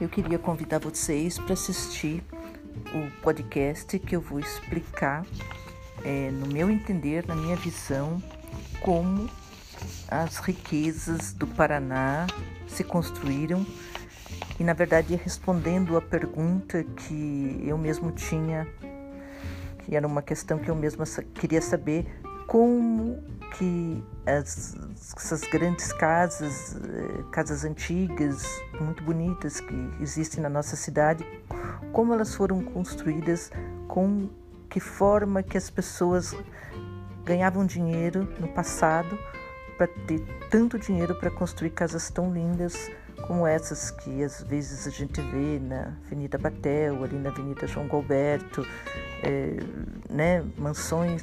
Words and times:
eu 0.00 0.08
queria 0.08 0.38
convidar 0.38 0.78
vocês 0.78 1.38
para 1.38 1.52
assistir 1.52 2.22
o 2.94 3.20
podcast 3.22 3.98
que 3.98 4.14
eu 4.14 4.20
vou 4.20 4.38
explicar, 4.38 5.26
é, 6.04 6.30
no 6.30 6.46
meu 6.46 6.70
entender, 6.70 7.26
na 7.26 7.34
minha 7.34 7.56
visão, 7.56 8.22
como 8.80 9.28
as 10.08 10.36
riquezas 10.38 11.32
do 11.32 11.46
Paraná 11.46 12.26
se 12.66 12.84
construíram. 12.84 13.66
E, 14.58 14.64
na 14.64 14.72
verdade, 14.72 15.14
respondendo 15.16 15.96
a 15.96 16.02
pergunta 16.02 16.82
que 16.84 17.62
eu 17.64 17.76
mesmo 17.76 18.12
tinha, 18.12 18.66
que 19.78 19.94
era 19.94 20.06
uma 20.06 20.22
questão 20.22 20.58
que 20.58 20.70
eu 20.70 20.74
mesma 20.74 21.04
queria 21.34 21.60
saber, 21.60 22.06
como 22.46 23.22
que 23.58 24.04
as, 24.26 24.76
essas 25.16 25.42
grandes 25.42 25.92
casas, 25.92 26.76
eh, 26.76 27.24
casas 27.30 27.64
antigas, 27.64 28.44
muito 28.80 29.02
bonitas 29.02 29.60
que 29.60 29.90
existem 30.00 30.42
na 30.42 30.48
nossa 30.48 30.76
cidade, 30.76 31.24
como 31.92 32.12
elas 32.12 32.34
foram 32.34 32.62
construídas, 32.62 33.50
com 33.88 34.28
que 34.68 34.80
forma 34.80 35.42
que 35.42 35.56
as 35.56 35.70
pessoas 35.70 36.34
ganhavam 37.24 37.64
dinheiro 37.64 38.28
no 38.38 38.48
passado 38.48 39.18
para 39.76 39.86
ter 40.06 40.20
tanto 40.50 40.78
dinheiro 40.78 41.14
para 41.14 41.30
construir 41.30 41.70
casas 41.70 42.10
tão 42.10 42.32
lindas 42.32 42.90
como 43.26 43.46
essas 43.46 43.90
que 43.90 44.22
às 44.22 44.42
vezes 44.42 44.86
a 44.86 44.90
gente 44.90 45.20
vê 45.20 45.58
na 45.58 45.94
Avenida 46.04 46.38
Batel, 46.38 47.02
ali 47.02 47.18
na 47.18 47.30
Avenida 47.30 47.66
João 47.66 47.88
Galberto, 47.88 48.66
é, 49.22 49.56
né, 50.08 50.44
mansões 50.56 51.22